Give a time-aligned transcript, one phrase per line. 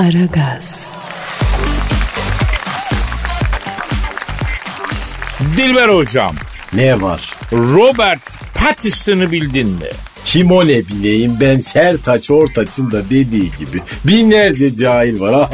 [0.00, 0.86] Aragaz.
[5.56, 6.36] Dilber hocam.
[6.72, 7.34] Ne var?
[7.52, 8.20] Robert
[8.54, 9.88] Pattinson'ı bildin mi?
[10.24, 15.48] Kim o ne bileyim ben Sertaç Ortaç'ın da dediği gibi binlerce cahil var.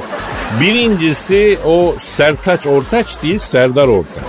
[0.60, 4.24] Birincisi o Sertaç Ortaç değil Serdar Ortaç.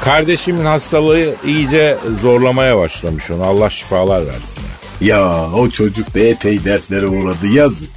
[0.00, 3.44] Kardeşimin hastalığı iyice zorlamaya başlamış onu.
[3.44, 4.62] Allah şifalar versin.
[5.00, 7.95] ya o çocuk da epey dertlere uğradı yazık.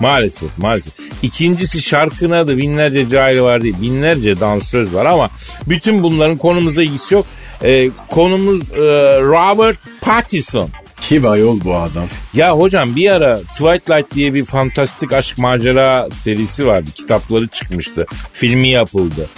[0.00, 0.92] Maalesef maalesef.
[1.22, 3.74] İkincisi şarkının adı binlerce cahil var değil.
[3.82, 5.30] Binlerce dansöz var ama
[5.66, 7.26] bütün bunların konumuzda ilgisi yok.
[7.62, 8.76] Ee, konumuz e,
[9.20, 10.70] Robert Pattinson.
[11.00, 12.04] Kim ayol bu adam?
[12.34, 16.90] Ya hocam bir ara Twilight diye bir fantastik aşk macera serisi vardı.
[16.94, 18.06] Kitapları çıkmıştı.
[18.32, 19.28] Filmi yapıldı.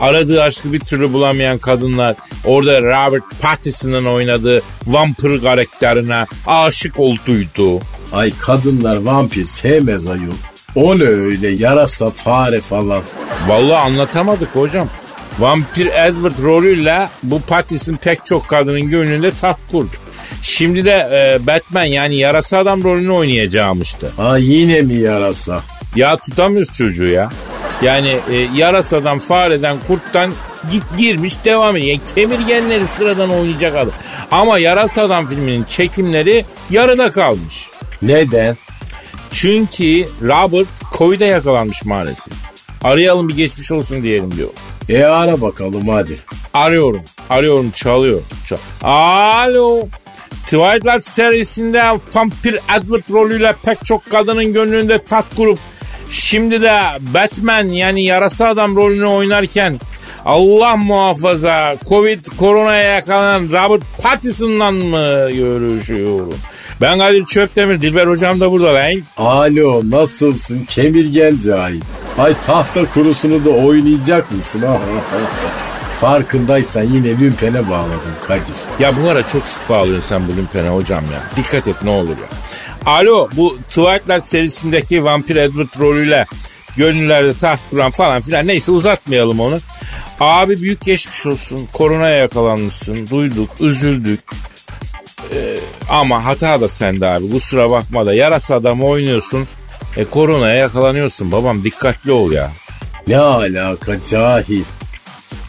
[0.00, 7.80] Aradığı aşkı bir türlü bulamayan kadınlar orada Robert Pattinson'ın oynadığı vampir karakterine aşık olduydu.
[8.12, 10.32] Ay kadınlar vampir sevmez ayol.
[10.74, 13.02] O ne öyle yarasa fare falan.
[13.48, 14.88] Vallahi anlatamadık hocam.
[15.38, 19.90] Vampir Edward rolüyle bu Pattinson pek çok kadının gönlünde taht kurdu.
[20.42, 24.10] Şimdi de e, Batman yani yarasa adam rolünü oynayacağımıştı.
[24.16, 25.60] Ha yine mi yarasa?
[25.96, 27.30] Ya tutamıyoruz çocuğu ya.
[27.82, 30.32] Yani e, yarasadan, fareden, kurttan
[30.72, 31.88] git girmiş devam ediyor.
[31.90, 33.94] Yani kemirgenleri sıradan oynayacak adam.
[34.30, 37.68] Ama Yarasadan filminin çekimleri yarıda kalmış.
[38.02, 38.56] Neden?
[39.32, 42.34] Çünkü Robert Covid'e yakalanmış maalesef.
[42.84, 44.48] Arayalım bir geçmiş olsun diyelim diyor.
[44.88, 46.16] E ara bakalım hadi.
[46.54, 47.02] Arıyorum.
[47.30, 48.20] Arıyorum çalıyor.
[48.48, 49.86] Çal Alo.
[50.44, 51.82] Twilight serisinde
[52.14, 55.58] vampir Edward rolüyle pek çok kadının gönlünde tat kurup
[56.10, 59.80] şimdi de Batman yani yarasa adam rolünü oynarken
[60.24, 66.34] Allah muhafaza Covid koronaya yakalanan Robert Pattinson'la mı görüşüyorum?
[66.80, 69.02] Ben Kadir Çöptemir, Dilber hocam da burada lan.
[69.16, 71.80] Alo nasılsın kemirgen cahil.
[72.18, 74.64] Ay tahta kurusunu da oynayacak mısın?
[76.00, 78.54] Farkındaysan yine lümpene bağladım Kadir.
[78.78, 81.22] Ya bu ara çok sık bağlıyorsun sen bu lümpene hocam ya.
[81.36, 82.28] Dikkat et ne olur ya.
[82.92, 86.26] Alo bu Twilight serisindeki vampir Edward rolüyle
[86.76, 89.58] gönüllerde taht kuran falan filan neyse uzatmayalım onu.
[90.20, 91.68] Abi büyük geçmiş olsun.
[91.72, 93.06] Koronaya yakalanmışsın.
[93.06, 94.20] Duyduk, üzüldük.
[95.90, 97.30] Ama hata da sende abi.
[97.30, 99.46] Kusura bakma da yarasa adam oynuyorsun.
[99.96, 102.50] E koronaya yakalanıyorsun babam dikkatli ol ya.
[103.08, 104.64] Ne alaka cahil.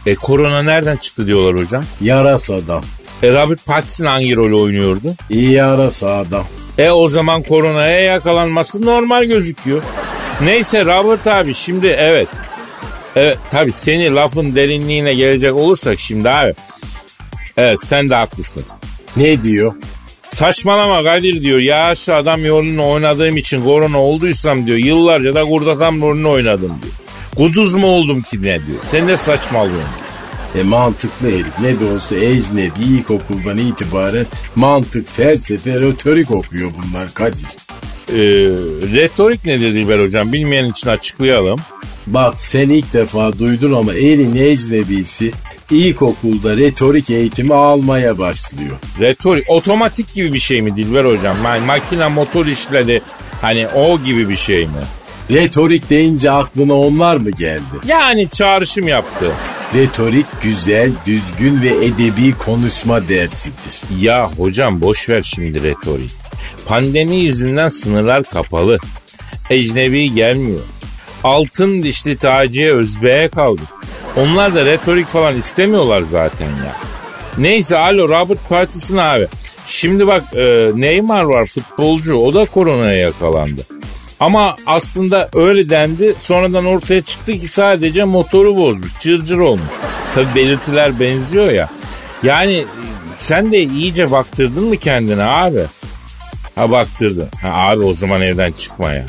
[0.06, 1.84] E korona nereden çıktı diyorlar hocam.
[2.01, 2.84] Yarasa adam.
[3.24, 5.16] E Robert Pattinson hangi rolü oynuyordu?
[5.30, 6.46] İyi yarasa adam.
[6.78, 9.84] E o zaman koronaya yakalanması normal gözüküyor.
[10.41, 12.28] Neyse Robert abi şimdi evet.
[13.16, 16.53] Evet tabi seni lafın derinliğine gelecek olursak şimdi abi.
[17.57, 18.63] Evet sen de haklısın.
[19.18, 19.74] Ne diyor?
[20.34, 21.59] Saçmalama Kadir diyor.
[21.59, 24.78] Yaşlı adam yolunu oynadığım için korona olduysam diyor.
[24.78, 26.94] Yıllarca da kurt adam rolünü oynadım diyor.
[27.36, 28.80] Kuduz mu oldum ki ne diyor.
[28.92, 29.90] Sen de saçmalıyorsun.
[30.59, 34.25] E mantıklı herif ne de olsa ecnebi ilkokuldan itibaren
[34.56, 37.48] mantık, felsefe, retorik okuyor bunlar Kadir.
[38.09, 38.18] Ee,
[38.94, 40.34] retorik nedir Dilber hocam?
[40.34, 41.59] Bilmeyen için açıklayalım.
[42.08, 45.31] Bak sen ilk defa duydun ama elin ecnebisi
[45.72, 48.80] ilkokulda retorik eğitimi almaya başlıyor.
[49.00, 51.38] Retorik otomatik gibi bir şey mi Dilber hocam?
[51.46, 53.02] Yani makine motor işleri
[53.42, 54.84] hani o gibi bir şey mi?
[55.31, 57.62] Retorik deyince aklına onlar mı geldi?
[57.88, 59.31] Yani çağrışım yaptı.
[59.76, 63.81] Retorik güzel, düzgün ve edebi konuşma dersidir.
[64.00, 66.12] Ya hocam boş ver şimdi retorik.
[66.66, 68.80] Pandemi yüzünden sınırlar kapalı.
[69.50, 70.60] Ecnebi gelmiyor.
[71.24, 73.62] Altın dişli Taciye Özbek'e kaldı.
[74.18, 76.76] Onlar da retorik falan istemiyorlar zaten ya.
[77.38, 79.28] Neyse alo Robert Pattinson abi.
[79.68, 83.62] Şimdi bak e, Neymar var futbolcu o da koronaya yakalandı.
[84.20, 89.74] Ama aslında öyle dendi sonradan ortaya çıktı ki sadece motoru bozmuş cırcır olmuş.
[90.16, 91.70] Tabi belirtiler benziyor ya.
[92.24, 92.66] Yani
[93.20, 95.62] sen de iyice baktırdın mı kendine abi?
[96.56, 97.28] Ha baktırdın.
[97.42, 99.06] Ha abi o zaman evden çıkma ya.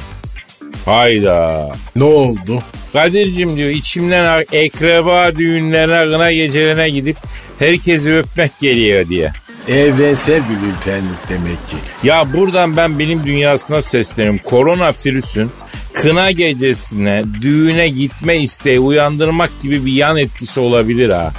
[0.85, 1.73] Hayda.
[1.97, 2.63] Ne oldu?
[2.93, 7.17] Kadir'cim diyor içimden ekreba düğünlerine, kına gecelerine gidip
[7.59, 9.33] herkesi öpmek geliyor diye.
[9.69, 11.77] Evrensel bir ülkenlik demek ki.
[12.03, 14.41] Ya buradan ben bilim dünyasına sesleniyorum.
[14.45, 15.51] Korona virüsün
[15.93, 21.33] kına gecesine, düğüne gitme isteği uyandırmak gibi bir yan etkisi olabilir ha.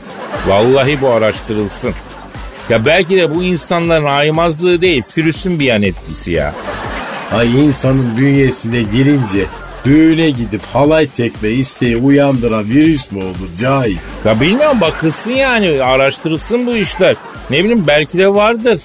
[0.47, 1.93] Vallahi bu araştırılsın.
[2.69, 6.53] Ya belki de bu insanların aymazlığı değil, virüsün bir yan etkisi ya.
[7.31, 9.45] Ay insanın bünyesine girince
[9.85, 13.97] düğüne gidip halay çekme isteği uyandıran virüs mü olur cahil?
[14.25, 17.15] Ya bilmiyorum bakılsın yani araştırılsın bu işler.
[17.49, 18.79] Ne bileyim belki de vardır.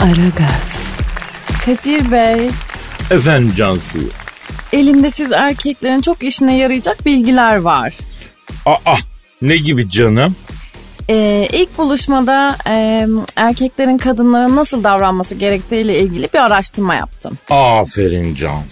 [0.00, 0.78] Aragaz.
[1.64, 2.50] Kadir Bey,
[3.10, 3.98] Efendim Cansu.
[4.72, 7.94] elimde siz erkeklerin çok işine yarayacak bilgiler var.
[8.66, 8.94] Aa
[9.42, 10.36] ne gibi canım?
[11.10, 17.38] Ee, ilk buluşmada e, erkeklerin kadınlara nasıl davranması gerektiğiyle ilgili bir araştırma yaptım.
[17.50, 18.64] Aferin Cansu.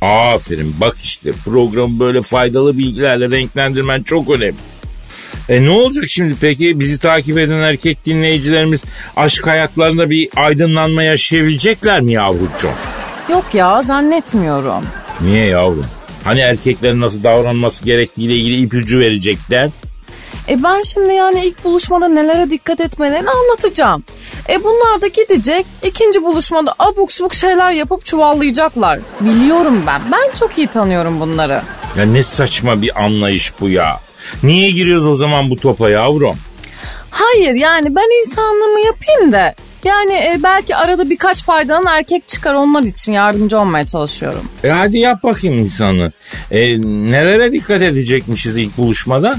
[0.00, 0.74] Aferin.
[0.80, 4.54] Bak işte programı böyle faydalı bilgilerle renklendirmen çok önemli.
[5.48, 8.84] E ne olacak şimdi peki bizi takip eden erkek dinleyicilerimiz
[9.16, 12.74] aşk hayatlarında bir aydınlanma yaşayabilecekler mi yavrucuğum?
[13.30, 14.84] Yok ya zannetmiyorum.
[15.20, 15.86] Niye yavrum?
[16.24, 19.70] Hani erkeklerin nasıl davranması gerektiğiyle ilgili ipucu verecekler?
[20.48, 24.04] E ben şimdi yani ilk buluşmada nelere dikkat etmelerini anlatacağım.
[24.48, 28.98] E bunlar da gidecek ikinci buluşmada abuk subuk şeyler yapıp çuvallayacaklar.
[29.20, 30.02] Biliyorum ben.
[30.12, 31.62] Ben çok iyi tanıyorum bunları.
[31.96, 34.00] Ya ne saçma bir anlayış bu ya.
[34.42, 36.36] Niye giriyoruz o zaman bu topa yavrum?
[37.10, 39.54] Hayır yani ben insanlığımı yapayım da
[39.84, 44.42] yani e, belki arada birkaç faydalı erkek çıkar onlar için yardımcı olmaya çalışıyorum.
[44.64, 46.12] E hadi yap bakayım insanı.
[46.50, 49.36] E, nelere dikkat edecekmişiz ilk buluşmada?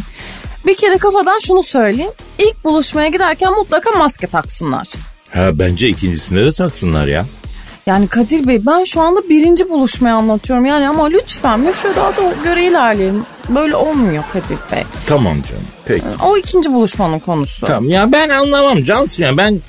[0.68, 2.12] Bir kere kafadan şunu söyleyeyim.
[2.40, 4.88] İlk buluşmaya giderken mutlaka maske taksınlar.
[5.30, 7.26] Ha bence ikincisinde de taksınlar ya.
[7.86, 13.26] Yani Kadir Bey ben şu anda birinci buluşmayı anlatıyorum yani ama lütfen müfredata göre ilerleyelim.
[13.50, 14.84] Böyle olmuyor Kadir Bey.
[15.08, 16.06] Tamam canım peki.
[16.26, 17.66] O ikinci buluşmanın konusu.
[17.66, 19.62] Tamam ya ben anlamam Cansu ya ben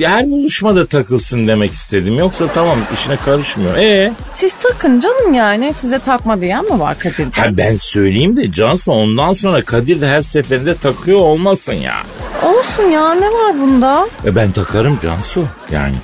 [0.00, 2.18] her buluşmada takılsın demek istedim.
[2.18, 3.76] Yoksa tamam işine karışmıyor.
[3.76, 7.26] E Siz takın canım yani size takma diyen mi var Kadir Bey?
[7.32, 11.96] ha ben söyleyeyim de Cansu ondan sonra Kadir de her seferinde takıyor olmasın ya.
[12.42, 14.08] Olsun ya ne var bunda?
[14.24, 15.94] E ben takarım Cansu yani.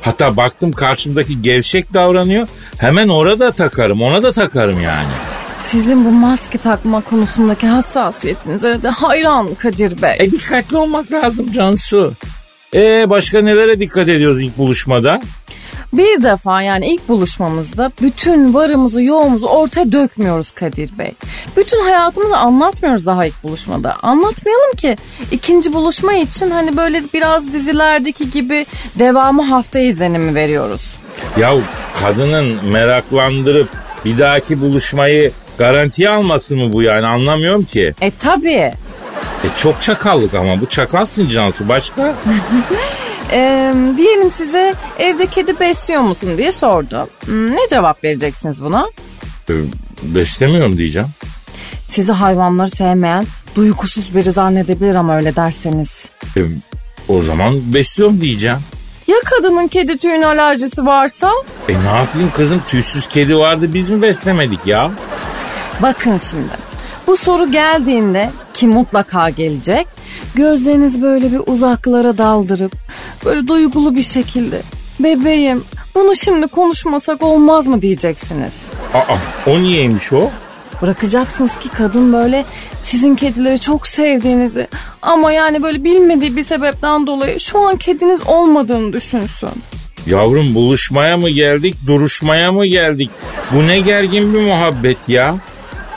[0.00, 2.48] Hatta baktım karşımdaki gevşek davranıyor.
[2.78, 5.08] Hemen orada takarım ona da takarım yani.
[5.66, 10.16] Sizin bu maske takma konusundaki hassasiyetinize de hayran Kadir Bey.
[10.18, 12.12] E dikkatli olmak lazım Cansu.
[12.74, 15.20] E başka nelere dikkat ediyoruz ilk buluşmada?
[15.92, 21.12] Bir defa yani ilk buluşmamızda bütün varımızı yoğumuzu ortaya dökmüyoruz Kadir Bey.
[21.56, 23.96] Bütün hayatımızı anlatmıyoruz daha ilk buluşmada.
[24.02, 24.96] Anlatmayalım ki
[25.30, 28.66] ikinci buluşma için hani böyle biraz dizilerdeki gibi
[28.98, 30.96] devamı hafta izlenimi veriyoruz.
[31.38, 31.54] Ya
[32.00, 33.68] kadının meraklandırıp
[34.04, 37.92] bir dahaki buluşmayı garantiye alması mı bu yani anlamıyorum ki.
[38.00, 38.72] E tabii.
[39.44, 42.14] E çok çakallık ama bu çakalsın Cansu başka?
[43.32, 47.08] Ee, diyelim size evde kedi besliyor musun diye sordu.
[47.24, 48.86] Hmm, ne cevap vereceksiniz buna?
[49.50, 49.52] E,
[50.02, 51.08] beslemiyorum diyeceğim.
[51.88, 53.26] Sizi hayvanları sevmeyen
[53.56, 56.08] duygusuz biri zannedebilir ama öyle derseniz.
[56.36, 56.40] E,
[57.08, 58.58] o zaman besliyorum diyeceğim.
[59.06, 61.30] Ya kadının kedi tüyüne alerjisi varsa?
[61.68, 64.90] E ne yapayım kızım tüysüz kedi vardı biz mi beslemedik ya?
[65.82, 66.52] Bakın şimdi.
[67.06, 69.86] Bu soru geldiğinde ki mutlaka gelecek.
[70.34, 72.72] Gözlerinizi böyle bir uzaklara daldırıp
[73.24, 74.62] böyle duygulu bir şekilde
[75.00, 75.64] bebeğim
[75.94, 78.54] bunu şimdi konuşmasak olmaz mı diyeceksiniz.
[78.94, 79.16] Aa
[79.46, 80.30] o niyeymiş o?
[80.82, 82.44] Bırakacaksınız ki kadın böyle
[82.82, 84.68] sizin kedileri çok sevdiğinizi
[85.02, 89.50] ama yani böyle bilmediği bir sebepten dolayı şu an kediniz olmadığını düşünsün.
[90.06, 93.10] Yavrum buluşmaya mı geldik duruşmaya mı geldik?
[93.52, 95.34] Bu ne gergin bir muhabbet ya.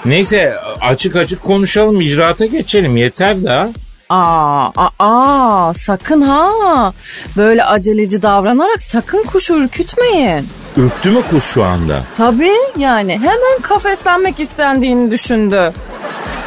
[0.05, 0.53] Neyse
[0.87, 3.67] açık açık konuşalım icraata geçelim yeter de.
[4.09, 6.93] Aa, aa, aa, sakın ha.
[7.37, 10.47] Böyle aceleci davranarak sakın kuşu ürkütmeyin.
[10.77, 12.03] Ürktü mü kuş şu anda?
[12.17, 15.73] Tabii yani hemen kafeslenmek istendiğini düşündü.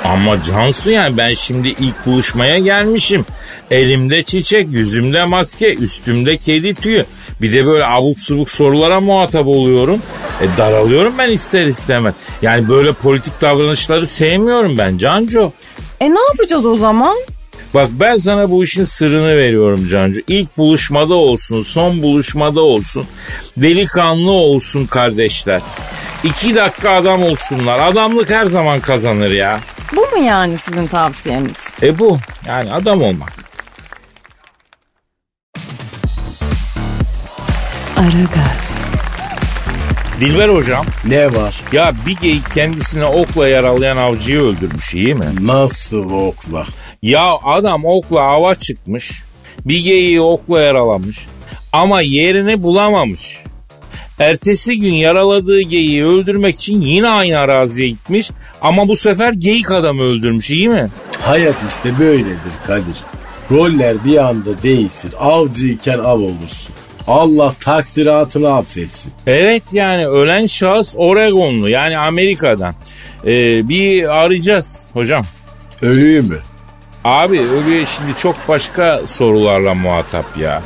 [0.04, 3.26] Ama Cansu yani ben şimdi ilk buluşmaya gelmişim.
[3.71, 7.05] Elimde çiçek, yüzümde maske, üstümde kedi tüyü.
[7.43, 10.03] Bir de böyle abuk subuk sorulara muhatap oluyorum.
[10.43, 12.15] E daralıyorum ben ister istemez.
[12.43, 15.53] Yani böyle politik davranışları sevmiyorum ben Cancu.
[16.00, 17.17] E ne yapacağız o zaman?
[17.75, 20.21] Bak ben sana bu işin sırrını veriyorum Cancu.
[20.29, 23.05] İlk buluşmada olsun, son buluşmada olsun.
[23.57, 25.61] Delikanlı olsun kardeşler.
[26.25, 27.79] İki dakika adam olsunlar.
[27.81, 29.61] Adamlık her zaman kazanır ya.
[29.97, 31.57] Bu mu yani sizin tavsiyeniz?
[31.83, 33.50] E bu yani adam olmak.
[38.00, 38.75] Aragaz.
[40.21, 41.62] Dilber hocam Ne var?
[41.73, 45.25] ya bir geyik kendisine okla yaralayan avcıyı öldürmüş iyi mi?
[45.40, 46.66] Nasıl okla?
[47.02, 49.23] Ya adam okla ava çıkmış.
[49.64, 51.19] Bir geyiği okla yaralamış.
[51.73, 53.38] Ama yerini bulamamış.
[54.19, 58.30] Ertesi gün yaraladığı geyiği öldürmek için yine aynı araziye gitmiş.
[58.61, 60.88] Ama bu sefer geyik adamı öldürmüş iyi mi?
[61.21, 62.97] Hayat işte böyledir Kadir.
[63.50, 65.12] Roller bir anda değişir.
[65.19, 66.75] Avcıyken av olursun.
[67.07, 69.12] Allah taksiratını affetsin.
[69.26, 72.75] Evet yani ölen şahıs Oregonlu yani Amerika'dan.
[73.26, 75.25] Ee, bir arayacağız hocam.
[75.83, 76.38] Ölüyü mü?
[77.04, 80.62] Abi ölüye şimdi çok başka sorularla muhatap ya.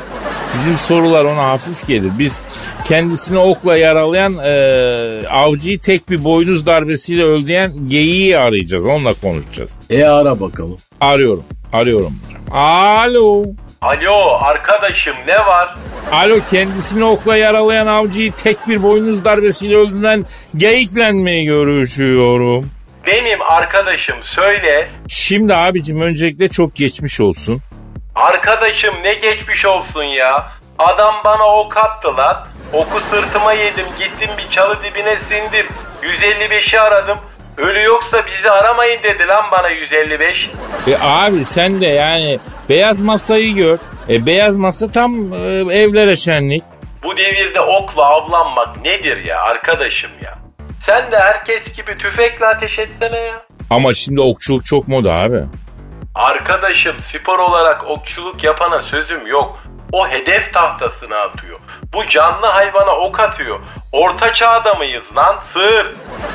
[0.59, 2.11] Bizim sorular ona hafif gelir.
[2.19, 2.38] Biz
[2.85, 8.85] kendisini okla yaralayan e, avcıyı tek bir boynuz darbesiyle öldüren geyiği arayacağız.
[8.85, 9.71] Onunla konuşacağız.
[9.91, 10.76] E ara bakalım.
[11.00, 11.45] Arıyorum.
[11.73, 12.59] Arıyorum hocam.
[12.59, 13.45] Alo.
[13.85, 15.75] Alo arkadaşım ne var?
[16.12, 20.25] Alo kendisini okla yaralayan avcıyı tek bir boynuz darbesiyle öldüren
[20.57, 22.71] geyikle mi görüşüyorum?
[23.07, 24.88] Benim arkadaşım söyle.
[25.09, 27.62] Şimdi abicim öncelikle çok geçmiş olsun.
[28.14, 30.53] Arkadaşım ne geçmiş olsun ya.
[30.79, 32.47] Adam bana ok attı lan.
[32.73, 35.67] Oku sırtıma yedim gittim bir çalı dibine sindim.
[36.03, 37.19] 155'i aradım.
[37.57, 40.51] Ölü yoksa bizi aramayın dedi lan bana 155.
[40.87, 43.79] E abi sen de yani beyaz masayı gör.
[44.09, 45.37] E beyaz masa tam e,
[45.75, 46.65] evlere şenlik.
[47.03, 50.39] Bu devirde okla avlanmak nedir ya arkadaşım ya?
[50.87, 53.43] Sen de herkes gibi tüfekle ateş etsene ya.
[53.71, 55.41] Ama şimdi okçuluk çok moda abi.
[56.15, 59.59] Arkadaşım spor olarak okçuluk yapana sözüm yok.
[59.93, 61.61] O hedef tahtasına atıyor.
[61.95, 63.61] Bu canlı hayvana ok atıyor.
[63.93, 65.87] Orta çağda mıyız lan sığır?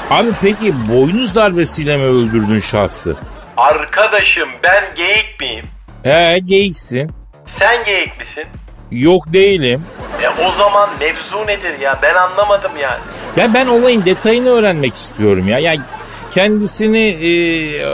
[0.10, 3.16] Abi peki boynuz darbesiyle mi öldürdün şahsı?
[3.58, 5.66] Arkadaşım ben geyik miyim?
[6.04, 7.12] He geyiksin.
[7.46, 8.46] Sen geyik misin?
[8.92, 9.86] Yok değilim.
[10.24, 12.00] E o zaman mevzu nedir ya?
[12.02, 13.00] Ben anlamadım yani.
[13.36, 15.60] Ya ben olayın detayını öğrenmek istiyorum ya.
[15.60, 15.76] Ya
[16.32, 17.86] kendisini e,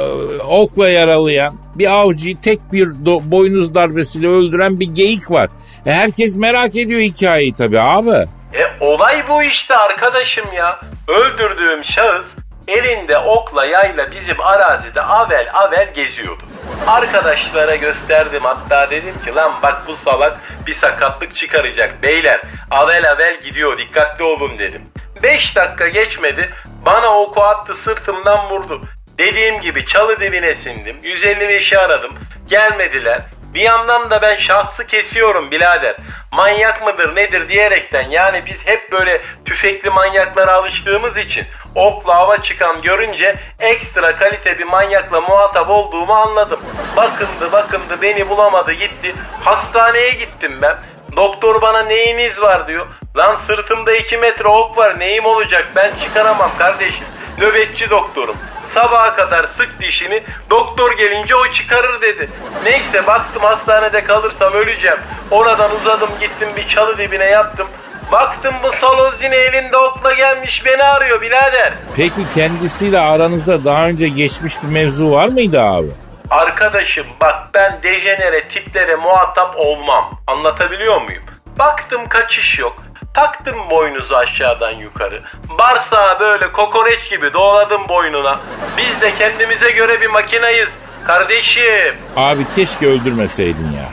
[0.42, 5.50] okla yaralayan bir avcıyı tek bir do- boynuz darbesiyle öldüren bir geyik var.
[5.86, 8.28] E, herkes merak ediyor hikayeyi tabii abi.
[8.54, 10.80] E olay bu işte arkadaşım ya.
[11.08, 12.26] Öldürdüğüm şahıs
[12.68, 16.44] elinde okla yayla bizim arazide avel avel geziyordu.
[16.88, 22.42] Arkadaşlara gösterdim hatta dedim ki lan bak bu salak bir sakatlık çıkaracak beyler.
[22.72, 24.82] Avel avel gidiyor dikkatli olun dedim.
[25.24, 26.54] 5 dakika geçmedi
[26.86, 28.82] bana oku attı sırtımdan vurdu.
[29.18, 30.98] Dediğim gibi çalı dibine sindim.
[31.04, 32.14] 155'i aradım.
[32.48, 33.22] Gelmediler.
[33.54, 35.96] Bir yandan da ben şahsı kesiyorum birader.
[36.32, 41.46] Manyak mıdır nedir diyerekten yani biz hep böyle tüfekli manyaklara alıştığımız için
[41.76, 46.60] okla hava çıkan görünce ekstra kalite bir manyakla muhatap olduğumu anladım.
[46.98, 49.16] Bakındı bakındı beni bulamadı gitti.
[49.44, 50.78] Hastaneye gittim ben.
[51.16, 52.88] Doktor bana neyiniz var diyor.
[53.18, 57.06] Lan sırtımda 2 metre ok var neyim olacak ben çıkaramam kardeşim.
[57.38, 58.36] Nöbetçi doktorum.
[58.74, 62.30] Sabaha kadar sık dişini doktor gelince o çıkarır dedi.
[62.64, 64.98] Neyse baktım hastanede kalırsam öleceğim.
[65.32, 67.68] Oradan uzadım gittim bir çalı dibine yattım.
[68.12, 71.74] Baktım bu saloz yine elinde okla gelmiş beni arıyor birader.
[71.96, 75.88] Peki kendisiyle aranızda daha önce geçmiş bir mevzu var mıydı abi?
[76.30, 80.12] Arkadaşım bak ben dejenere tiplere muhatap olmam.
[80.28, 81.24] Anlatabiliyor muyum?
[81.60, 82.84] Baktım kaçış yok.
[83.14, 85.22] Taktım boynuzu aşağıdan yukarı.
[85.60, 88.40] Barsağı böyle kokoreç gibi doğladım boynuna.
[88.78, 90.70] Biz de kendimize göre bir makinayız.
[91.08, 91.96] Kardeşim.
[92.16, 93.90] Abi keşke öldürmeseydin ya.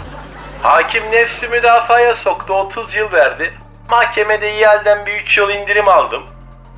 [0.62, 3.53] Hakim nefsi müdafaya soktu 30 yıl verdi.
[3.91, 6.23] Mahkemede iyi halden bir 3 yıl indirim aldım.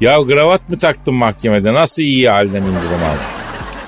[0.01, 1.75] Ya kravat mı taktın mahkemede?
[1.75, 3.44] Nasıl iyi halden indirim aldın?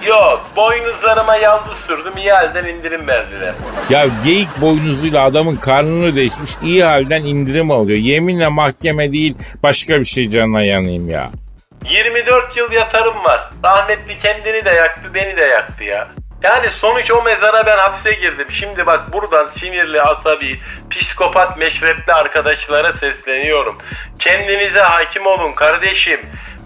[0.06, 3.54] Yok boynuzlarıma yaldız sürdüm iyi halden indirim verdiler.
[3.90, 7.98] Ya geyik boynuzuyla adamın karnını değişmiş iyi halden indirim alıyor.
[7.98, 11.30] Yeminle mahkeme değil başka bir şey canına yanayım ya.
[11.90, 13.50] 24 yıl yatarım var.
[13.64, 16.08] Rahmetli kendini de yaktı beni de yaktı ya.
[16.46, 18.46] Yani sonuç o mezara ben hapse girdim.
[18.50, 20.60] Şimdi bak buradan sinirli, asabi,
[20.90, 23.78] psikopat, meşrepli arkadaşlara sesleniyorum.
[24.18, 26.20] Kendinize hakim olun kardeşim.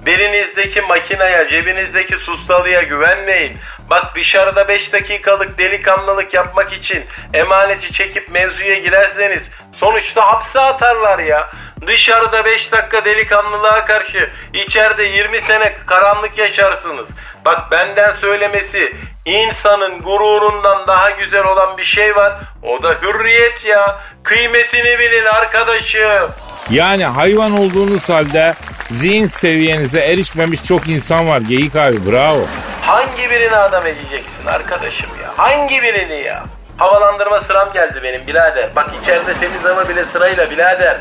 [0.07, 3.59] Belinizdeki makinaya, cebinizdeki sustalıya güvenmeyin.
[3.91, 11.51] Bak dışarıda 5 dakikalık delikanlılık yapmak için emaneti çekip mevzuya girerseniz sonuçta hapse atarlar ya.
[11.87, 17.07] Dışarıda 5 dakika delikanlılığa karşı içeride 20 sene karanlık yaşarsınız.
[17.45, 18.95] Bak benden söylemesi
[19.25, 22.33] insanın gururundan daha güzel olan bir şey var.
[22.63, 24.01] O da hürriyet ya.
[24.23, 26.31] Kıymetini bilin arkadaşım.
[26.71, 28.55] Yani hayvan olduğunuz halde
[28.91, 32.47] zihin seviyenize erişmemiş çok insan var Geyik abi bravo.
[32.83, 35.33] Hangi birini adam edeceksin arkadaşım ya?
[35.37, 36.45] Hangi birini ya?
[36.77, 38.77] Havalandırma sıram geldi benim birader.
[38.77, 40.97] Bak içeride temiz hava bile sırayla birader.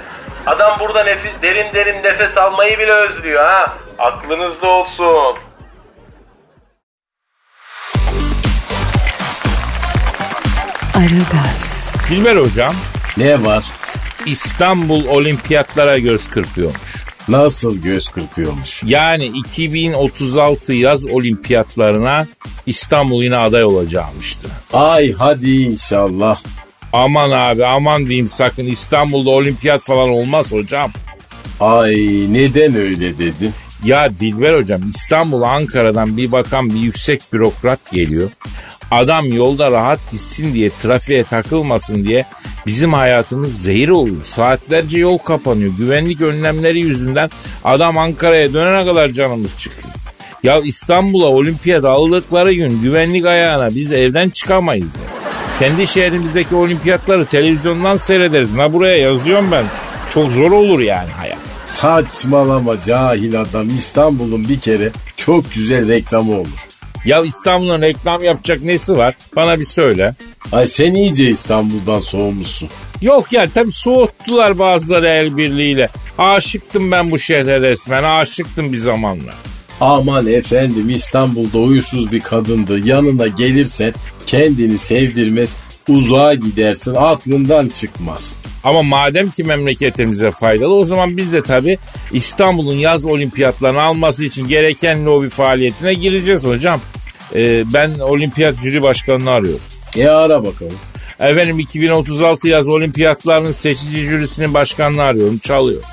[0.46, 3.74] Adam burada nefis, derin derin nefes almayı bile özlüyor ha.
[4.00, 5.38] Aklınızda olsun.
[11.00, 12.74] Aragaz, Dilber hocam
[13.18, 13.66] Ne var?
[14.26, 17.06] İstanbul olimpiyatlara göz kırpıyormuş.
[17.28, 18.84] Nasıl göz kırpıyormuş?
[18.86, 22.28] Yani 2036 yaz olimpiyatlarına
[22.66, 24.48] İstanbul yine aday olacakmıştı.
[24.74, 26.42] Ay hadi inşallah.
[26.94, 30.92] Aman abi aman diyeyim sakın İstanbul'da olimpiyat falan olmaz hocam.
[31.60, 31.96] Ay
[32.30, 33.54] neden öyle dedin?
[33.84, 38.30] Ya Dilber hocam İstanbul Ankara'dan bir bakan bir yüksek bürokrat geliyor.
[38.92, 42.26] Adam yolda rahat gitsin diye, trafiğe takılmasın diye
[42.68, 44.24] bizim hayatımız zehir oluyor.
[44.24, 45.72] Saatlerce yol kapanıyor.
[45.78, 47.30] Güvenlik önlemleri yüzünden
[47.64, 49.90] adam Ankara'ya dönene kadar canımız çıkıyor.
[50.44, 54.86] Ya İstanbul'a olimpiyat aldıkları gün güvenlik ayağına biz evden çıkamayız.
[54.86, 55.20] Ya.
[55.60, 58.54] Kendi şehrimizdeki olimpiyatları televizyondan seyrederiz.
[58.54, 59.66] Ne buraya yazıyorum ben.
[60.14, 61.40] Çok zor olur yani hayat.
[61.66, 66.69] Saçmalama cahil adam İstanbul'un bir kere çok güzel reklamı olur.
[67.10, 69.16] Ya İstanbul'un reklam yapacak nesi var?
[69.36, 70.16] Bana bir söyle.
[70.52, 72.70] Ay sen iyice İstanbul'dan soğumuşsun.
[73.02, 75.90] Yok ya tabii soğuttular bazıları el birliğiyle.
[76.18, 78.04] Aşıktım ben bu şehre resmen.
[78.04, 79.34] Aşıktım bir zamanlar.
[79.82, 82.88] Aman efendim İstanbul'da uysuz bir kadındı.
[82.88, 83.94] Yanına gelirsen
[84.26, 85.56] kendini sevdirmez,
[85.88, 88.36] uzağa gidersin, aklından çıkmaz.
[88.64, 91.78] Ama madem ki memleketimize faydalı o zaman biz de tabii
[92.12, 96.80] İstanbul'un yaz olimpiyatlarını alması için gereken lobi faaliyetine gireceğiz hocam.
[97.36, 99.62] Ee, ben olimpiyat jüri başkanını arıyorum.
[99.98, 100.78] E ara bakalım.
[101.20, 105.38] Efendim 2036 yaz olimpiyatlarının seçici jürisinin başkanını arıyorum.
[105.38, 105.84] Çalıyor.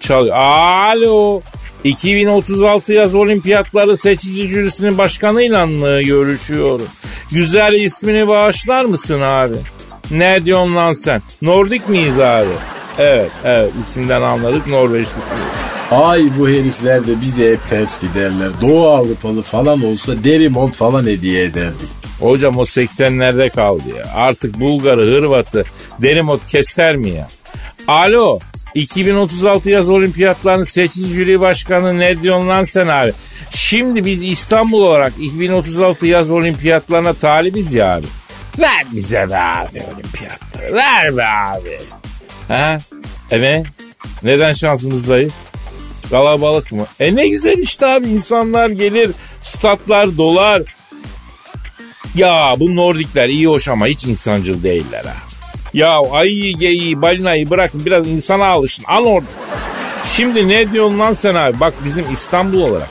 [0.00, 0.36] Çalıyor.
[0.36, 1.40] Alo.
[1.84, 6.86] 2036 yaz olimpiyatları seçici jürisinin başkanıyla mı görüşüyorum?
[7.32, 9.54] Güzel ismini bağışlar mısın abi?
[10.10, 11.22] Ne diyorsun lan sen?
[11.42, 12.50] Nordik miyiz abi?
[12.98, 15.77] Evet, evet isimden anladık Norveçlisiniz.
[15.90, 18.48] Ay bu herifler de bize hep ters giderler.
[18.60, 21.88] Doğu Avrupalı falan olsa deri mont falan hediye ederdik.
[22.20, 24.12] Hocam o 80'lerde kaldı ya.
[24.14, 25.64] Artık Bulgarı, Hırvatı
[26.02, 27.28] derimot keser mi ya?
[27.88, 28.38] Alo
[28.74, 33.12] 2036 yaz olimpiyatlarının seçici jüri başkanı ne diyorsun lan sen abi?
[33.50, 38.06] Şimdi biz İstanbul olarak 2036 yaz olimpiyatlarına talibiz ya abi.
[38.58, 40.74] Ver bize be abi olimpiyatları.
[40.74, 41.78] Ver be abi.
[42.48, 42.78] Ha?
[43.30, 43.66] Evet.
[44.22, 45.32] Neden şansımız zayıf?
[46.10, 46.86] Kalabalık mı?
[47.00, 49.10] E ne güzel işte abi insanlar gelir,
[49.42, 50.62] statlar dolar.
[52.14, 55.14] Ya bu Nordikler iyi hoş ama hiç insancıl değiller ha.
[55.74, 58.84] Ya ayıyı geyiği balinayı bırakın biraz insana alışın.
[58.88, 59.26] Al orada.
[60.04, 61.60] Şimdi ne diyorsun lan sen abi?
[61.60, 62.88] Bak bizim İstanbul olarak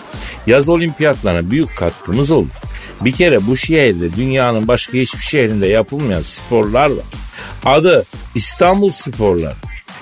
[0.48, 2.48] yaz olimpiyatlarına büyük katkımız olur.
[3.02, 7.06] Bir kere bu şehirde dünyanın başka hiçbir şehrinde yapılmayan sporlar var.
[7.66, 9.56] Adı İstanbul sporları.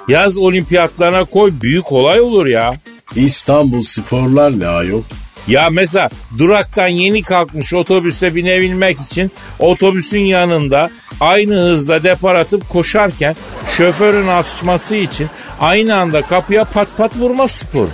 [0.08, 2.76] Yaz olimpiyatlarına koy büyük olay olur ya.
[3.16, 5.02] İstanbul sporlar ne ayol?
[5.48, 10.90] Ya mesela duraktan yeni kalkmış otobüse binebilmek için otobüsün yanında
[11.20, 13.36] aynı hızla depar atıp koşarken
[13.78, 15.28] şoförün açması için
[15.60, 17.88] aynı anda kapıya pat pat vurma spor.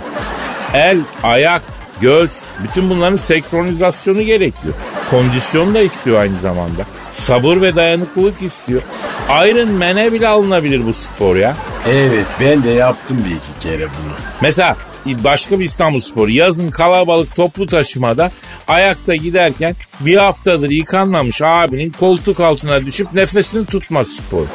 [0.74, 1.62] El, ayak,
[2.00, 2.30] göz
[2.64, 4.74] bütün bunların senkronizasyonu gerekiyor.
[5.10, 6.86] Kondisyon da istiyor aynı zamanda.
[7.10, 8.82] Sabır ve dayanıklılık istiyor.
[9.28, 11.56] Iron Man'e bile alınabilir bu spor ya.
[11.88, 14.12] Evet ben de yaptım bir iki kere bunu.
[14.40, 16.30] Mesela başka bir İstanbul sporu.
[16.30, 18.30] Yazın kalabalık toplu taşımada
[18.68, 24.46] ayakta giderken bir haftadır yıkanmamış abinin koltuk altına düşüp nefesini tutma sporu.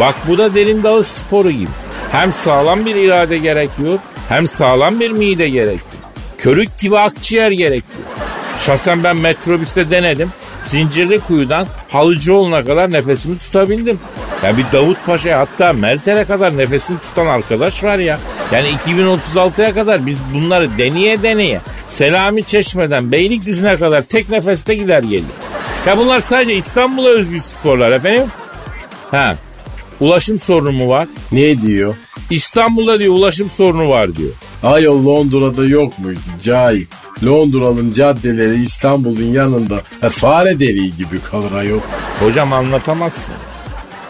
[0.00, 1.70] Bak bu da derin dalış sporu gibi.
[2.12, 5.80] Hem sağlam bir irade gerekiyor hem sağlam bir mide gerekiyor.
[6.38, 8.04] Körük gibi akciğer gerekiyor.
[8.58, 10.32] Şahsen ben metrobüste denedim.
[10.64, 14.00] Zincirli kuyudan Halıcıoğlu'na kadar nefesimi tutabildim.
[14.44, 18.18] Ya bir Davut Paşa hatta Melter'e kadar nefesini tutan arkadaş var ya.
[18.52, 25.24] Yani 2036'ya kadar biz bunları deneye deneye Selami Çeşme'den Beylikdüzü'ne kadar tek nefeste gider gelir.
[25.86, 28.26] Ya bunlar sadece İstanbul'a özgü sporlar efendim.
[29.10, 29.36] Ha.
[30.00, 31.08] Ulaşım sorunu mu var?
[31.32, 31.94] Ne diyor?
[32.30, 34.30] İstanbul'da diyor ulaşım sorunu var diyor.
[34.62, 36.86] Ayol Londra'da yok muydu cahil?
[37.24, 41.80] Londra'nın caddeleri İstanbul'un yanında ha, fare deliği gibi kalır ayol.
[42.20, 43.34] Hocam anlatamazsın.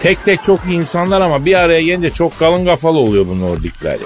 [0.00, 3.92] Tek tek çok iyi insanlar ama bir araya gelince çok kalın kafalı oluyor bu Nordikler
[3.92, 3.98] ya.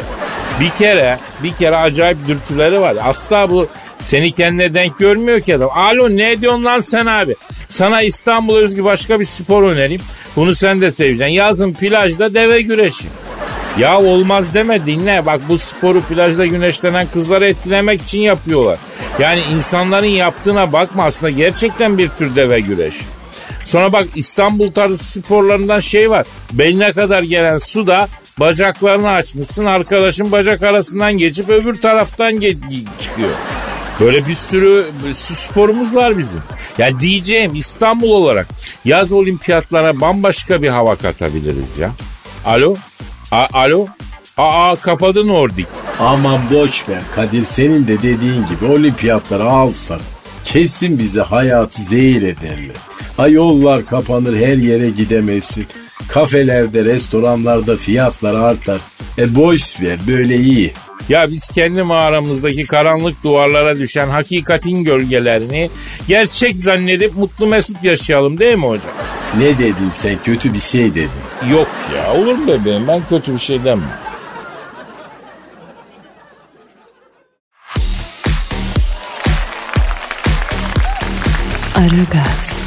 [0.60, 2.96] Bir kere, bir kere acayip dürtüleri var.
[3.04, 5.70] Asla bu seni kendine denk görmüyor ki adam.
[5.74, 7.34] Alo ne diyorsun lan sen abi?
[7.68, 10.02] Sana İstanbul özgü başka bir spor önereyim.
[10.36, 11.34] Bunu sen de seveceksin.
[11.34, 13.06] Yazın plajda deve güreşi.
[13.78, 15.26] Ya olmaz deme dinle.
[15.26, 18.78] Bak bu sporu plajda güneşlenen kızları etkilemek için yapıyorlar.
[19.18, 23.04] Yani insanların yaptığına bakma aslında gerçekten bir tür deve güreşi.
[23.64, 26.26] Sonra bak İstanbul tarzı sporlarından şey var.
[26.52, 28.08] Beline kadar gelen su da
[28.40, 33.28] bacaklarını açmışsın arkadaşın bacak arasından geçip öbür taraftan ge- çıkıyor.
[34.00, 36.40] Böyle bir sürü sporumuz var bizim.
[36.78, 38.46] Yani diyeceğim İstanbul olarak
[38.84, 41.90] yaz olimpiyatlara bambaşka bir hava katabiliriz ya.
[42.46, 42.76] Alo?
[43.32, 43.86] A- Alo?
[44.36, 45.66] Aa kapadın Nordik.
[46.00, 50.00] Aman boş ver Kadir senin de dediğin gibi olimpiyatları alsak
[50.44, 52.76] kesin bize hayatı zehir ederler.
[53.16, 55.66] Ha yollar kapanır her yere gidemezsin.
[56.08, 58.78] Kafelerde, restoranlarda fiyatlar artar.
[59.18, 60.72] E boş ver böyle iyi.
[61.08, 65.70] Ya biz kendi mağaramızdaki karanlık duvarlara düşen hakikatin gölgelerini
[66.08, 68.92] gerçek zannedip mutlu mesut yaşayalım değil mi hocam?
[69.38, 71.10] Ne dedin sen kötü bir şey dedin.
[71.50, 73.90] Yok ya olur mu bebeğim ben kötü bir şey demem.
[81.76, 82.63] Aragaz,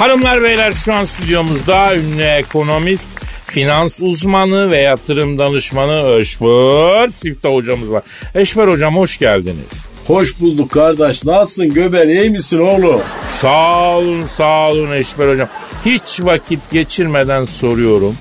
[0.00, 3.06] Hanımlar beyler şu an stüdyomuzda ünlü ekonomist,
[3.46, 8.02] finans uzmanı ve yatırım danışmanı Eşber Siftah hocamız var.
[8.34, 9.86] Eşber hocam hoş geldiniz.
[10.06, 11.24] Hoş bulduk kardeş.
[11.24, 13.00] Nasılsın Göbel iyi misin oğlum?
[13.30, 15.48] Sağ olun sağ olun Eşber hocam.
[15.84, 18.16] Hiç vakit geçirmeden soruyorum.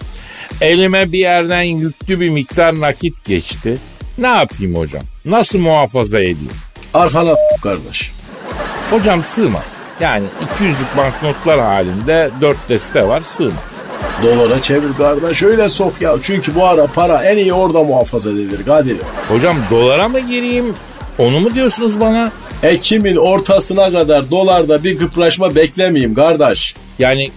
[0.61, 3.77] Elime bir yerden yüklü bir miktar nakit geçti.
[4.17, 5.03] Ne yapayım hocam?
[5.25, 6.49] Nasıl muhafaza edeyim?
[6.93, 8.11] Arkana kardeş.
[8.89, 9.78] Hocam sığmaz.
[10.01, 10.25] Yani
[10.59, 13.53] 200'lük banknotlar halinde 4 deste var sığmaz.
[14.23, 16.15] Dolara çevir kardeş öyle sok ya.
[16.21, 19.01] Çünkü bu ara para en iyi orada muhafaza edilir Kadir'im.
[19.27, 20.73] Hocam dolara mı gireyim?
[21.17, 22.31] Onu mu diyorsunuz bana?
[22.63, 26.75] Ekim'in ortasına kadar dolarda bir kıpraşma beklemeyeyim kardeş.
[26.99, 27.31] Yani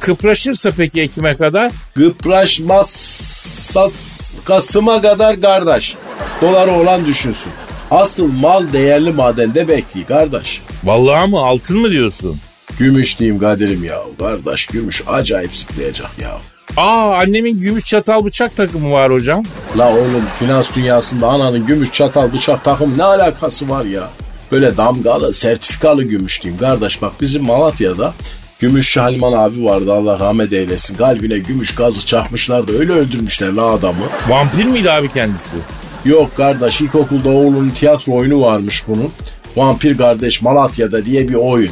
[0.00, 1.72] kıpraşırsa peki Ekim'e kadar?
[1.94, 5.94] Kıpraşmazsas Kasım'a kadar kardeş.
[6.42, 7.52] Doları olan düşünsün.
[7.90, 10.62] Asıl mal değerli madende bekliyor kardeş.
[10.84, 12.36] Vallahi mı altın mı diyorsun?
[12.78, 13.98] Gümüş diyeyim Kadir'im ya.
[14.18, 16.38] Kardeş gümüş acayip zıplayacak ya.
[16.76, 19.44] Aa annemin gümüş çatal bıçak takımı var hocam.
[19.78, 24.10] La oğlum finans dünyasında ananın gümüş çatal bıçak takım ne alakası var ya?
[24.52, 28.14] Böyle damgalı sertifikalı gümüş diyeyim kardeş bak bizim Malatya'da
[28.60, 30.96] Gümüşçü Halman abi vardı Allah rahmet eylesin.
[30.96, 34.04] Kalbine gümüş gazı çakmışlar da öyle öldürmüşler la adamı.
[34.28, 35.56] Vampir miydi abi kendisi?
[36.04, 39.12] Yok kardeş ilkokulda oğlunun tiyatro oyunu varmış bunun.
[39.56, 41.70] Vampir Kardeş Malatya'da diye bir oyun.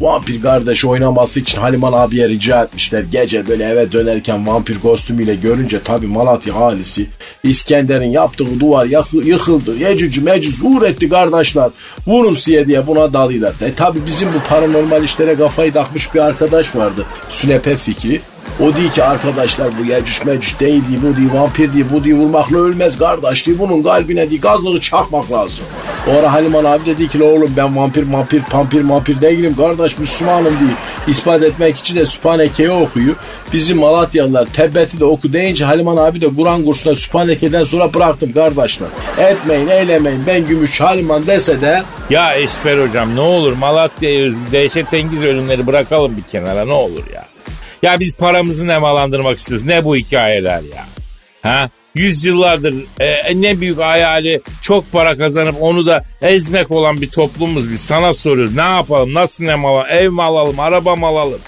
[0.00, 3.04] Vampir kardeş oynaması için Haliman abiye rica etmişler.
[3.12, 7.06] Gece böyle eve dönerken vampir kostümüyle görünce tabi Malatya ahalisi
[7.42, 8.86] İskender'in yaptığı duvar
[9.24, 9.76] yıkıldı.
[9.76, 11.70] Yecücü mecüz uğur etti kardeşler.
[12.06, 13.54] Vurun siye diye buna dalıyorlar.
[13.68, 17.06] E tabi bizim bu paranormal işlere kafayı takmış bir arkadaş vardı.
[17.28, 18.20] Sünepe fikri.
[18.60, 22.14] O diyor ki arkadaşlar bu yecüc mecüc değil diye bu diye vampir diye bu diye
[22.14, 25.64] vurmakla ölmez kardeş diye bunun kalbine diye gazlığı çakmak lazım.
[26.10, 29.98] O ara Haliman abi dedi ki "La oğlum ben vampir vampir pampir mampir değilim kardeş
[29.98, 30.70] Müslümanım diye
[31.08, 33.16] ispat etmek için de Sübhaneke'yi okuyor.
[33.52, 38.88] Bizim Malatyalılar tebbeti de oku deyince Haliman abi de Kur'an kursuna Sübhaneke'den sonra bıraktım kardeşler.
[39.18, 45.24] Etmeyin eylemeyin ben gümüş Haliman dese de Ya Eşber hocam ne olur Malatya'ya özgü dehşetengiz
[45.24, 47.24] ölümleri bırakalım bir kenara ne olur ya.
[47.82, 49.66] Ya biz paramızı nemalandırmak istiyoruz.
[49.66, 50.84] Ne bu hikayeler ya?
[51.42, 51.70] Ha?
[51.94, 57.80] Yüzyıllardır e, ne büyük hayali çok para kazanıp onu da ezmek olan bir toplumuz biz.
[57.80, 61.40] Sana soruyoruz ne yapalım nasıl ne mal ev mi alalım araba mı alalım?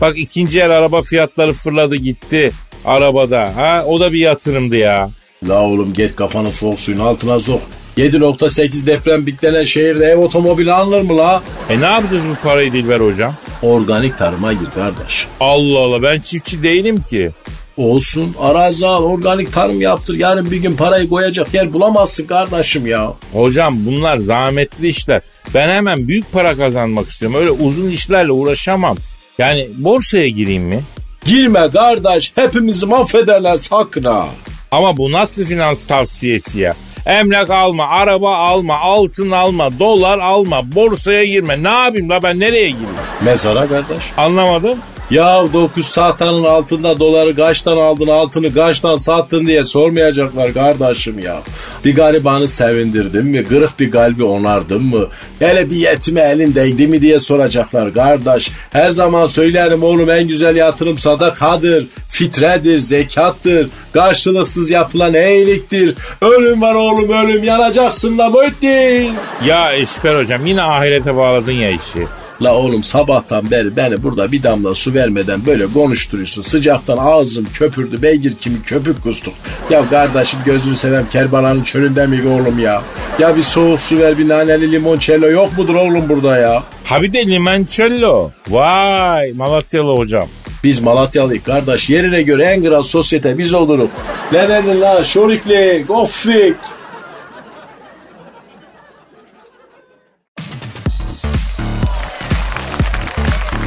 [0.00, 2.52] Bak ikinci el araba fiyatları fırladı gitti
[2.84, 3.56] arabada.
[3.56, 3.84] Ha?
[3.86, 5.10] O da bir yatırımdı ya.
[5.48, 7.62] La oğlum get kafanı soğuk suyun altına sok.
[7.96, 11.42] 7.8 deprem bitlenen şehirde ev otomobili alınır mı la?
[11.70, 13.34] E ne yapacağız bu parayı Dilber hocam?
[13.62, 15.26] Organik tarıma gir kardeş.
[15.40, 17.30] Allah Allah ben çiftçi değilim ki.
[17.76, 20.14] Olsun arazi al organik tarım yaptır.
[20.14, 23.12] Yarın bir gün parayı koyacak yer bulamazsın kardeşim ya.
[23.32, 25.22] Hocam bunlar zahmetli işler.
[25.54, 27.38] Ben hemen büyük para kazanmak istiyorum.
[27.40, 28.96] Öyle uzun işlerle uğraşamam.
[29.38, 30.80] Yani borsaya gireyim mi?
[31.24, 34.26] Girme kardeş hepimizi mahvederler sakın ha.
[34.70, 36.74] Ama bu nasıl finans tavsiyesi ya?
[37.06, 41.62] Emlak alma, araba alma, altın alma, dolar alma, borsaya girme.
[41.62, 42.88] Ne yapayım la ben nereye gireyim?
[43.24, 44.04] Mezara kardeş.
[44.16, 44.78] Anlamadım.
[45.10, 51.42] Ya 9 tahtanın altında doları kaçtan aldın altını kaçtan sattın diye sormayacaklar kardeşim ya.
[51.84, 53.44] Bir garibanı sevindirdin mi?
[53.44, 55.08] Kırık bir kalbi onardın mı?
[55.38, 58.50] Hele bir yetime elin değdi mi diye soracaklar kardeş.
[58.72, 65.94] Her zaman söylerim oğlum en güzel yatırım sadakadır, fitredir, zekattır, karşılıksız yapılan iyiliktir.
[66.20, 69.14] Ölüm var oğlum ölüm yanacaksın la Muhittin.
[69.44, 72.25] Ya Eşber hocam yine ahirete bağladın ya işi.
[72.42, 76.42] La oğlum sabahtan beri beni burada bir damla su vermeden böyle konuşturuyorsun.
[76.42, 79.34] Sıcaktan ağzım köpürdü beygir kimi köpük kustuk.
[79.70, 82.82] Ya kardeşim gözünü seveyim Kerbalan'ın çölünde mi oğlum ya?
[83.18, 86.62] Ya bir soğuk su ver bir naneli limoncello yok mudur oğlum burada ya?
[86.84, 88.30] Ha bir de limoncello.
[88.48, 90.28] Vay Malatyalı hocam.
[90.64, 93.90] Biz Malatyalıyız kardeş yerine göre en kral sosyete biz oluruz.
[94.32, 96.56] Ne dedin la şorikli gofik.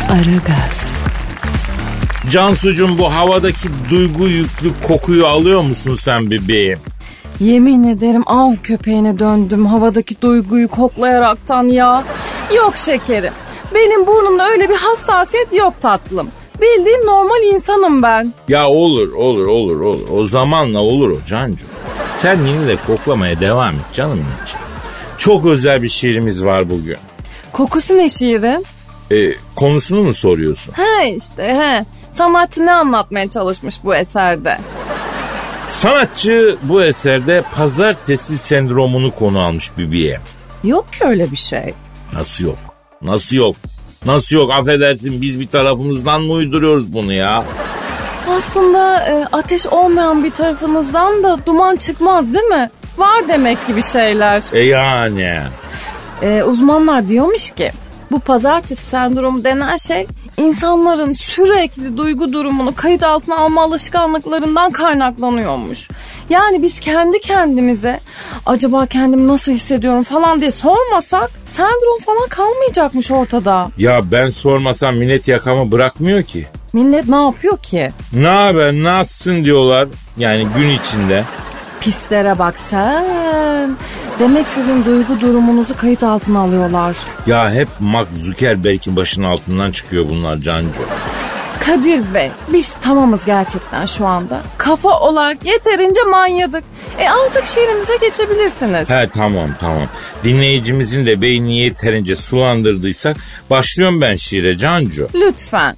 [0.10, 0.88] Aragaz,
[2.32, 6.80] Cansucuğum bu havadaki duygu yüklü kokuyu alıyor musun sen bebeğim?
[7.39, 12.04] Yemin ederim av köpeğine döndüm havadaki duyguyu koklayaraktan ya.
[12.56, 13.34] Yok şekerim.
[13.76, 16.28] Benim burnumda öyle bir hassasiyet yok tatlım.
[16.62, 18.34] Bildiğin normal insanım ben.
[18.48, 20.08] Ya olur olur olur olur.
[20.13, 21.65] O zamanla olur o Cancu.
[22.17, 24.60] Sen yine de koklamaya devam et canım için.
[25.17, 26.98] Çok özel bir şiirimiz var bugün.
[27.54, 28.65] Kokusu ne şiirin?
[29.12, 30.74] Ee, konusunu mu soruyorsun?
[30.74, 31.86] He işte he.
[32.12, 34.58] Sanatçı ne anlatmaya çalışmış bu eserde?
[35.69, 40.19] Sanatçı bu eserde pazartesi sendromunu konu almış Bibi'ye.
[40.63, 41.74] Yok ki öyle bir şey.
[42.13, 42.58] Nasıl yok?
[43.02, 43.56] Nasıl yok?
[44.06, 44.52] Nasıl yok?
[44.52, 47.43] Affedersin biz bir tarafımızdan mı uyduruyoruz bunu ya?
[48.30, 52.69] Aslında e, ateş olmayan bir tarafınızdan da duman çıkmaz değil mi?
[52.98, 54.43] Var demek ki bir şeyler.
[54.54, 55.39] E yani.
[56.22, 57.72] E, uzmanlar diyormuş ki
[58.12, 65.88] bu pazartesi sendromu denen şey insanların sürekli duygu durumunu kayıt altına alma alışkanlıklarından kaynaklanıyormuş.
[66.30, 68.00] Yani biz kendi kendimize
[68.45, 73.67] acaba kendimi nasıl hissediyorum falan diye sormasak sendrom falan kalmayacakmış ortada.
[73.78, 76.48] Ya ben sormasam millet yakamı bırakmıyor ki.
[76.74, 77.91] Millet ne yapıyor ki?
[78.13, 81.24] Ne haber nasılsın diyorlar yani gün içinde.
[81.82, 83.76] Pislere bak sen.
[84.20, 86.96] Demek sizin duygu durumunuzu kayıt altına alıyorlar.
[87.28, 90.82] Ya hep Mark Zuckerberg'in başının altından çıkıyor bunlar Cancu.
[91.65, 94.42] Kadir Bey biz tamamız gerçekten şu anda.
[94.58, 96.63] Kafa olarak yeterince manyadık.
[97.00, 98.89] E artık şiirimize geçebilirsiniz.
[98.89, 99.88] He tamam tamam.
[100.24, 103.18] Dinleyicimizin de beynini yeterince sulandırdıysak
[103.50, 105.08] başlıyorum ben şiire Cancu.
[105.15, 105.76] Lütfen.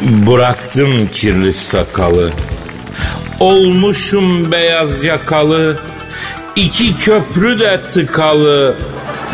[0.00, 2.30] Bıraktım kirli sakalı.
[3.40, 5.78] Olmuşum beyaz yakalı.
[6.56, 8.74] İki köprü de tıkalı.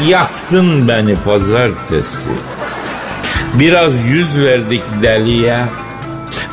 [0.09, 2.29] Yaktın beni pazartesi.
[3.55, 5.65] Biraz yüz verdik deliye.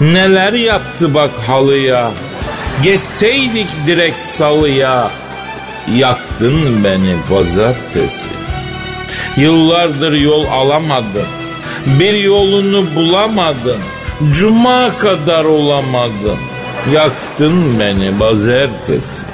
[0.02, 2.12] Neler yaptı bak halıya.
[2.84, 5.12] Geçseydik direkt salıya.
[5.95, 8.30] Yaktın beni pazartesi.
[9.38, 11.28] Yıllardır yol alamadım.
[11.86, 13.78] Bir yolunu bulamadım.
[14.31, 16.39] Cuma kadar olamadım.
[16.91, 19.25] Yaktın beni pazartesi.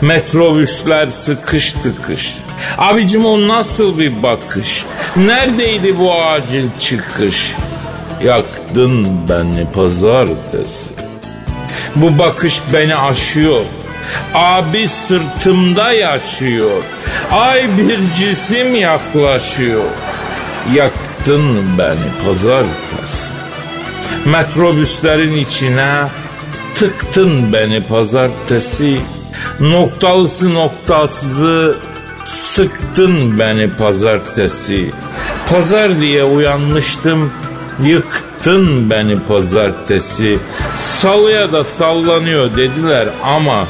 [0.00, 2.38] Metrobüsler sıkış tıkış.
[2.78, 4.84] Abicim o nasıl bir bakış?
[5.16, 7.54] Neredeydi bu acil çıkış?
[8.24, 10.90] Yaktın beni pazartesi.
[11.96, 13.60] Bu bakış beni aşıyor.
[14.34, 16.82] Abi sırtımda yaşıyor.
[17.32, 19.84] Ay bir cisim yaklaşıyor.
[20.74, 23.33] Yaktın beni pazartesi.
[24.26, 26.08] Metrobüslerin içine
[26.74, 29.00] tıktın beni pazartesi.
[29.60, 31.76] Noktalısı noktasızı
[32.24, 34.90] sıktın beni pazartesi.
[35.50, 37.32] Pazar diye uyanmıştım
[37.82, 40.38] yıktın beni pazartesi.
[40.74, 43.66] Salıya da sallanıyor dediler ama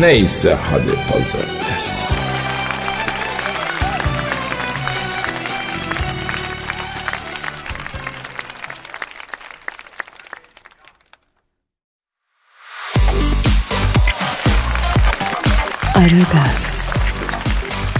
[0.00, 2.01] neyse hadi pazartesi.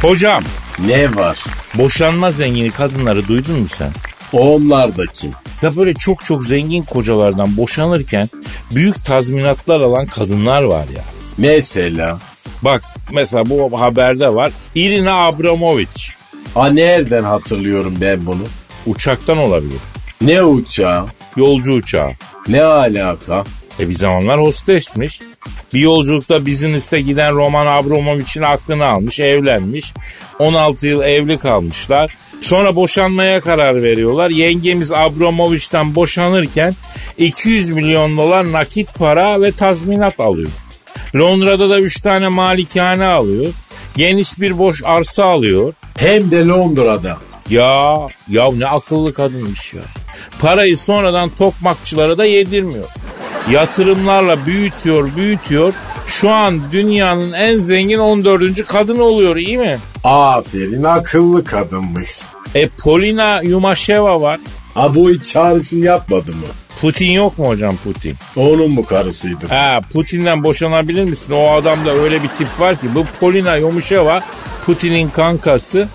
[0.02, 0.44] Hocam
[0.86, 1.38] Ne var?
[1.74, 3.90] boşanma zengini kadınları duydun mu sen?
[4.32, 5.30] Onlar da kim?
[5.62, 8.28] Ya böyle çok çok zengin kocalardan boşanırken
[8.70, 11.02] büyük tazminatlar alan kadınlar var ya.
[11.38, 12.18] Mesela.
[12.62, 14.52] Bak mesela bu haberde var.
[14.74, 15.88] Irina Abramovic.
[16.54, 18.42] Ha nereden hatırlıyorum ben bunu?
[18.86, 19.78] Uçaktan olabilir.
[20.20, 21.06] Ne uçağı?
[21.36, 22.10] Yolcu uçağı.
[22.48, 23.44] Ne alaka?
[23.80, 25.20] E bir zamanlar hostesmiş.
[25.74, 29.92] Bir yolculukta business'te giden Roman Abramovich'in aklını almış, evlenmiş.
[30.38, 32.16] 16 yıl evli kalmışlar.
[32.40, 34.30] Sonra boşanmaya karar veriyorlar.
[34.30, 36.74] Yengemiz Abramovich'ten boşanırken
[37.18, 40.50] 200 milyon dolar nakit para ve tazminat alıyor.
[41.14, 43.52] Londra'da da 3 tane malikane alıyor.
[43.96, 45.74] Geniş bir boş arsa alıyor.
[45.98, 47.18] Hem de Londra'da.
[47.50, 49.82] Ya ya ne akıllı kadınmış ya.
[50.40, 52.88] Parayı sonradan tokmakçılara da yedirmiyor.
[53.50, 55.74] Yatırımlarla büyütüyor, büyütüyor.
[56.06, 58.66] Şu an dünyanın en zengin 14.
[58.66, 59.78] kadını oluyor iyi mi?
[60.04, 62.10] Aferin akıllı kadınmış.
[62.54, 64.40] E Polina Yumasheva var.
[64.74, 66.46] Ha bu hiç çağrısını yapmadı mı?
[66.80, 68.14] Putin yok mu hocam Putin?
[68.36, 69.46] Onun mu karısıydı?
[69.48, 71.32] Ha Putin'den boşanabilir misin?
[71.32, 74.20] O adamda öyle bir tip var ki bu Polina Yumasheva
[74.66, 75.88] Putin'in kankası.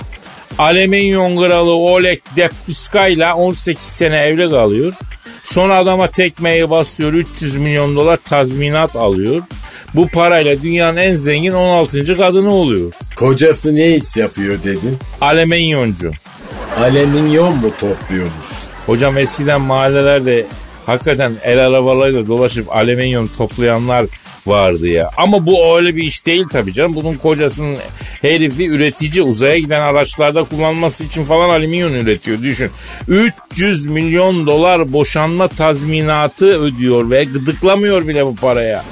[0.58, 4.94] Alüminyum kralı Oleg Deppiska ile 18 sene evli kalıyor.
[5.48, 9.42] Sonra adama tekmeyi basıyor 300 milyon dolar tazminat alıyor.
[9.94, 12.18] Bu parayla dünyanın en zengin 16.
[12.18, 12.92] kadını oluyor.
[13.16, 14.98] Kocası ne iş yapıyor dedin?
[15.22, 16.12] Alüminyoncu.
[16.80, 18.48] Alüminyum mu topluyormuş?
[18.86, 20.46] Hocam eskiden mahallelerde
[20.86, 24.06] hakikaten el arabalarıyla dolaşıp alüminyum toplayanlar
[24.48, 25.10] vardı ya.
[25.18, 26.96] Ama bu öyle bir iş değil tabii canım.
[26.96, 27.78] Bunun kocasının
[28.22, 32.42] herifi üretici uzaya giden araçlarda kullanması için falan alüminyum üretiyor.
[32.42, 32.72] Düşün
[33.52, 38.84] 300 milyon dolar boşanma tazminatı ödüyor ve gıdıklamıyor bile bu paraya.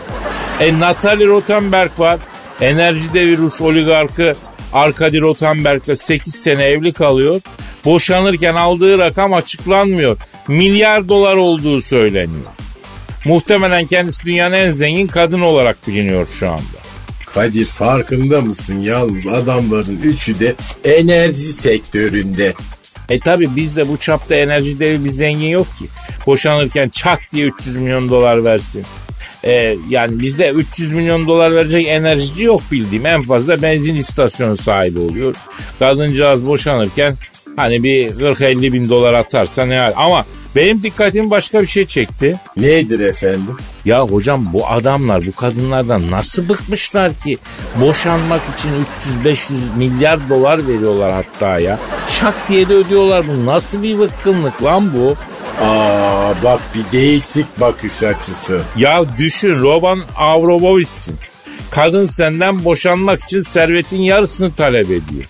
[0.60, 2.20] E Natalie Rothenberg var.
[2.62, 4.34] Enerji devi Rus oligarkı
[4.74, 7.42] Arkady Rothenberg'le 8 sene evli kalıyor.
[7.86, 10.18] Boşanırken aldığı rakam açıklanmıyor.
[10.48, 12.52] Milyar dolar olduğu söyleniyor.
[13.26, 16.86] Muhtemelen kendisi dünyanın en zengin kadın olarak biliniyor şu anda.
[17.26, 22.54] Kadir farkında mısın yalnız adamların üçü de enerji sektöründe.
[23.10, 25.86] E tabi bizde bu çapta enerji devi bir zengin yok ki.
[26.26, 28.86] Boşanırken çat diye 300 milyon dolar versin.
[29.44, 33.06] E, yani bizde 300 milyon dolar verecek enerjici yok bildiğim.
[33.06, 35.36] En fazla benzin istasyonu sahibi oluyor.
[35.80, 37.16] Kadıncağız boşanırken
[37.56, 39.94] hani bir 40-50 bin dolar atarsa ne hal.
[39.96, 42.40] Ama benim dikkatimi başka bir şey çekti.
[42.58, 43.58] Nedir efendim?
[43.86, 47.38] Ya hocam bu adamlar bu kadınlardan nasıl bıkmışlar ki
[47.76, 48.72] boşanmak için
[49.26, 51.80] 300-500 milyar dolar veriyorlar hatta ya.
[52.10, 55.16] Şak diye de ödüyorlar bu nasıl bir bıkkınlık lan bu.
[55.66, 58.62] Aa bak bir değişik bakış açısı.
[58.78, 61.16] Ya düşün Roman Avramovich'sin.
[61.72, 65.24] Kadın senden boşanmak için servetin yarısını talep ediyor.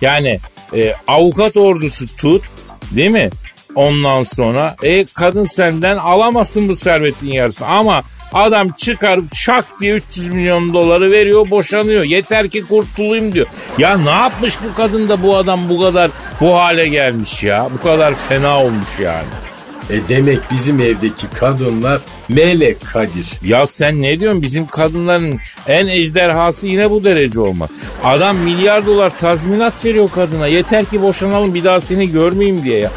[0.00, 0.40] Yani
[0.76, 2.42] e, avukat ordusu tut
[2.90, 3.30] değil mi?
[3.74, 8.02] Ondan sonra e, kadın senden alamasın bu servetin yarısı ama
[8.32, 12.04] adam çıkarıp şak diye 300 milyon doları veriyor boşanıyor.
[12.04, 13.46] Yeter ki kurtulayım diyor.
[13.78, 17.68] Ya ne yapmış bu kadın da bu adam bu kadar bu hale gelmiş ya.
[17.78, 19.28] Bu kadar fena olmuş yani.
[19.90, 23.32] E demek bizim evdeki kadınlar melek Kadir.
[23.44, 27.70] Ya sen ne diyorsun bizim kadınların en ejderhası yine bu derece olmak.
[28.04, 30.46] Adam milyar dolar tazminat veriyor kadına.
[30.46, 32.90] Yeter ki boşanalım bir daha seni görmeyeyim diye ya.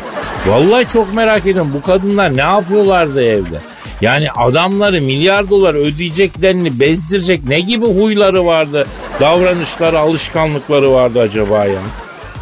[0.48, 3.60] Vallahi çok merak ediyorum bu kadınlar ne yapıyorlardı evde?
[4.02, 8.88] Yani adamları milyar dolar ödeyeceklerini bezdirecek ne gibi huyları vardı?
[9.20, 11.82] Davranışları, alışkanlıkları vardı acaba ya?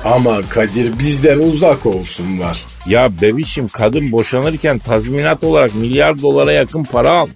[0.06, 2.66] Ama Kadir bizden uzak olsunlar.
[2.88, 7.36] Ya bebişim kadın boşanırken tazminat olarak milyar dolara yakın para almış.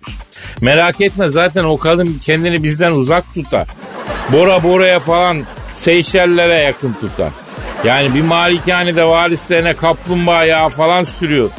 [0.62, 3.67] Merak etme zaten o kadın kendini bizden uzak tutar.
[4.32, 7.32] Bora Bora'ya falan Seyşellere yakın tutar.
[7.86, 11.49] Yani bir malikanede varislerine kaplumbağa yağı falan sürüyor.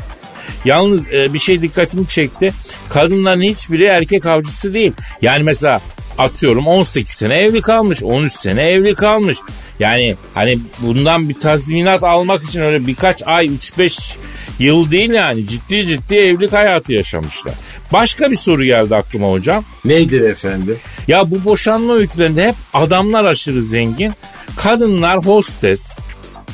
[0.64, 2.53] Yalnız e, bir şey dikkatimi çekti.
[2.88, 4.93] Kadınların hiçbiri erkek avcısı değil.
[5.23, 5.81] Yani mesela
[6.18, 9.38] atıyorum 18 sene evli kalmış, 13 sene evli kalmış.
[9.79, 14.16] Yani hani bundan bir tazminat almak için öyle birkaç ay 3-5
[14.59, 17.55] yıl değil yani ciddi ciddi evlilik hayatı yaşamışlar.
[17.92, 19.64] Başka bir soru geldi aklıma hocam.
[19.85, 20.79] Neydir efendim?
[21.09, 24.12] Ya bu boşanma öykülerinde hep adamlar aşırı zengin.
[24.57, 25.98] Kadınlar hostes,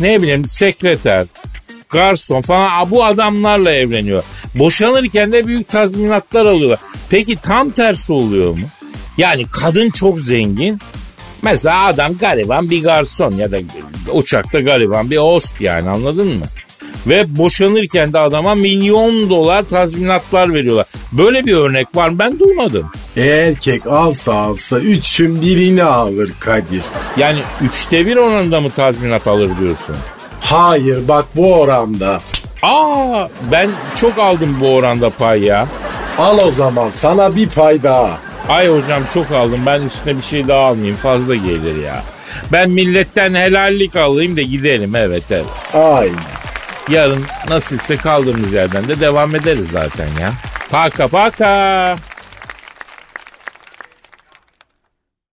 [0.00, 1.26] ne bileyim sekreter,
[1.90, 4.22] garson falan bu adamlarla evleniyor.
[4.54, 6.78] Boşanırken de büyük tazminatlar alıyorlar.
[7.10, 8.66] Peki tam tersi oluyor mu?
[9.20, 10.78] Yani kadın çok zengin.
[11.42, 13.58] Mesela adam gariban bir garson ya da
[14.12, 16.44] uçakta gariban bir host yani anladın mı?
[17.06, 20.86] Ve boşanırken de adama milyon dolar tazminatlar veriyorlar.
[21.12, 22.18] Böyle bir örnek var?
[22.18, 22.90] Ben duymadım.
[23.16, 26.84] Erkek alsa alsa üçün birini alır Kadir.
[27.16, 29.96] Yani üçte bir oranında mı tazminat alır diyorsun?
[30.40, 32.20] Hayır bak bu oranda.
[32.62, 35.68] Aa ben çok aldım bu oranda pay ya.
[36.18, 38.29] Al o zaman sana bir pay daha.
[38.48, 42.02] Ay hocam çok aldım ben üstüne bir şey daha almayayım fazla gelir ya.
[42.52, 45.46] Ben milletten helallik alayım da gidelim evet evet.
[45.74, 46.14] Aynen.
[46.88, 50.32] Yarın nasipse kaldığımız yerden de devam ederiz zaten ya.
[50.70, 51.96] Paka paka.